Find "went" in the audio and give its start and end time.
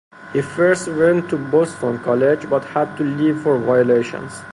0.87-1.29